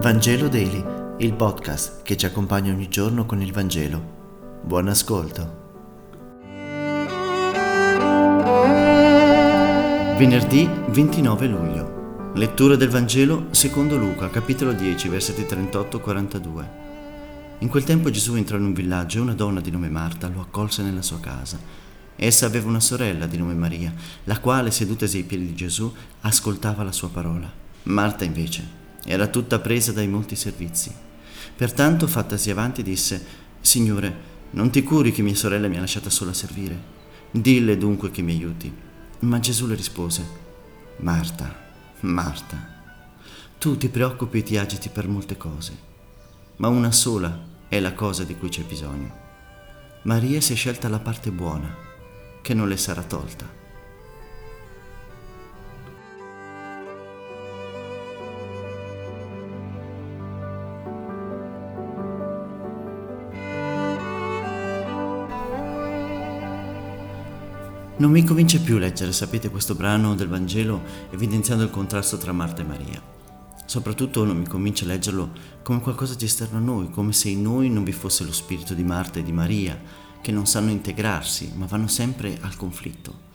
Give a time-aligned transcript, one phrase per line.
[0.00, 0.84] Vangelo Daily,
[1.18, 4.60] il podcast che ci accompagna ogni giorno con il Vangelo.
[4.62, 5.66] Buon ascolto.
[10.16, 12.30] Venerdì 29 luglio.
[12.36, 16.68] Lettura del Vangelo secondo Luca, capitolo 10, versetti 38-42.
[17.58, 20.42] In quel tempo Gesù entrò in un villaggio e una donna di nome Marta lo
[20.42, 21.58] accolse nella sua casa.
[22.14, 23.92] Essa aveva una sorella di nome Maria,
[24.24, 27.50] la quale, sedutasi ai piedi di Gesù, ascoltava la sua parola.
[27.82, 30.92] Marta invece era tutta presa dai molti servizi.
[31.56, 33.24] Pertanto, fattasi avanti, disse,
[33.60, 36.96] Signore, non ti curi che mia sorella mi ha lasciata sola a servire?
[37.30, 38.72] Dille dunque che mi aiuti.
[39.20, 40.26] Ma Gesù le rispose,
[40.98, 41.54] Marta,
[42.00, 42.76] Marta,
[43.58, 45.76] tu ti preoccupi e ti agiti per molte cose,
[46.56, 47.36] ma una sola
[47.68, 49.26] è la cosa di cui c'è bisogno.
[50.02, 51.74] Maria si è scelta la parte buona,
[52.40, 53.44] che non le sarà tolta.
[67.98, 72.62] Non mi convince più leggere, sapete, questo brano del Vangelo evidenziando il contrasto tra Marta
[72.62, 73.02] e Maria.
[73.66, 75.32] Soprattutto non mi convince leggerlo
[75.64, 78.72] come qualcosa di esterno a noi, come se in noi non vi fosse lo spirito
[78.74, 79.76] di Marta e di Maria,
[80.20, 83.26] che non sanno integrarsi, ma vanno sempre al conflitto.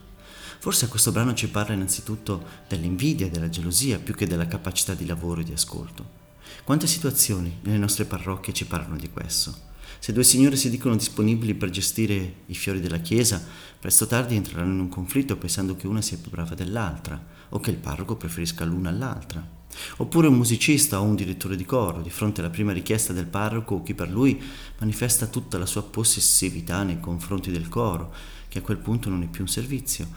[0.59, 5.05] Forse questo brano ci parla innanzitutto dell'invidia e della gelosia più che della capacità di
[5.05, 6.21] lavoro e di ascolto.
[6.63, 9.71] Quante situazioni nelle nostre parrocchie ci parlano di questo?
[9.99, 13.43] Se due signore si dicono disponibili per gestire i fiori della chiesa,
[13.79, 17.59] presto o tardi entreranno in un conflitto pensando che una sia più brava dell'altra o
[17.59, 19.61] che il parroco preferisca l'una all'altra.
[19.97, 23.75] Oppure un musicista o un direttore di coro, di fronte alla prima richiesta del parroco
[23.75, 24.41] o chi per lui
[24.79, 28.13] manifesta tutta la sua possessività nei confronti del coro,
[28.47, 30.07] che a quel punto non è più un servizio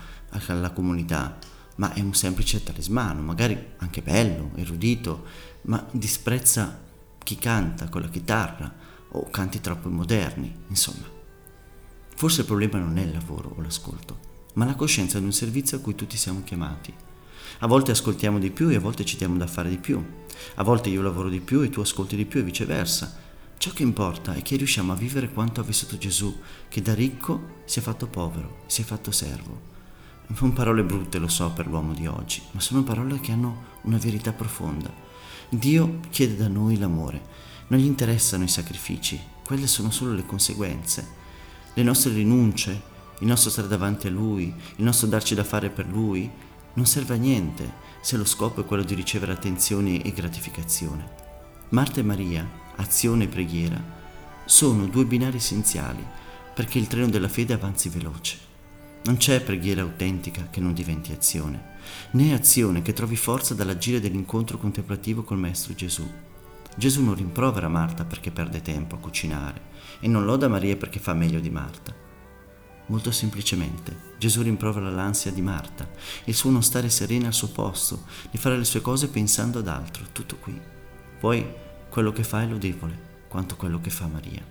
[0.47, 1.39] alla comunità,
[1.77, 5.25] ma è un semplice talismano, magari anche bello, erudito,
[5.63, 6.83] ma disprezza
[7.23, 8.75] chi canta con la chitarra
[9.17, 11.15] o canti troppo moderni, insomma.
[12.15, 14.19] Forse il problema non è il lavoro o l'ascolto,
[14.55, 16.93] ma la coscienza di un servizio a cui tutti siamo chiamati.
[17.61, 20.03] A volte ascoltiamo di più e a volte ci diamo da fare di più.
[20.57, 23.25] A volte io lavoro di più e tu ascolti di più e viceversa.
[23.59, 27.63] Ciò che importa è che riusciamo a vivere quanto ha vissuto Gesù, che da ricco
[27.65, 29.75] si è fatto povero, si è fatto servo.
[30.35, 33.99] Sono parole brutte, lo so, per l'uomo di oggi, ma sono parole che hanno una
[33.99, 34.93] verità profonda.
[35.49, 41.25] Dio chiede da noi l'amore non gli interessano i sacrifici, quelle sono solo le conseguenze.
[41.75, 42.83] Le nostre rinunce,
[43.21, 46.31] il nostro stare davanti a Lui, il nostro darci da fare per Lui,
[46.75, 51.25] non serve a niente se lo scopo è quello di ricevere attenzioni e gratificazione.
[51.71, 53.83] Marta e Maria, azione e preghiera,
[54.45, 56.05] sono due binari essenziali
[56.55, 58.39] perché il treno della fede avanzi veloce.
[59.05, 61.75] Non c'è preghiera autentica che non diventi azione,
[62.13, 66.09] né azione che trovi forza dall'agire dell'incontro contemplativo col Maestro Gesù.
[66.77, 69.61] Gesù non rimprovera Marta perché perde tempo a cucinare
[69.99, 71.95] e non loda Maria perché fa meglio di Marta.
[72.89, 75.89] Molto semplicemente, Gesù rimprovera l'ansia di Marta,
[76.25, 79.69] il suo non stare serena al suo posto, di fare le sue cose pensando ad
[79.69, 80.61] altro, tutto qui.
[81.19, 81.47] Poi
[81.89, 84.45] quello che fa è lodevole, quanto quello che fa Maria.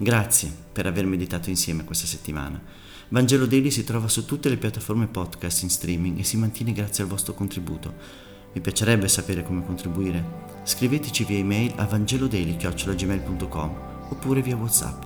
[0.00, 2.60] Grazie per aver meditato insieme questa settimana.
[3.08, 7.04] Vangelo Daily si trova su tutte le piattaforme podcast in streaming e si mantiene grazie
[7.04, 8.26] al vostro contributo.
[8.52, 10.46] Mi piacerebbe sapere come contribuire.
[10.62, 13.76] Scriveteci via email a vangelodeli.gmail.com
[14.10, 15.02] oppure via Whatsapp.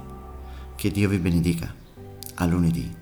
[0.76, 1.75] Che Dio vi benedica.
[2.34, 3.01] A lunedì.